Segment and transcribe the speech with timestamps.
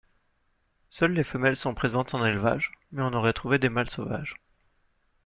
[0.89, 4.35] Seules les femelles sont présentes en élevage, mais on aurait trouvé des mâles sauvages.